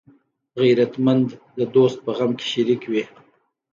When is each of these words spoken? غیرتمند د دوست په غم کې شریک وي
غیرتمند 0.61 1.27
د 1.57 1.59
دوست 1.75 1.97
په 2.05 2.11
غم 2.17 2.31
کې 2.39 2.45
شریک 2.51 2.81
وي 2.91 3.03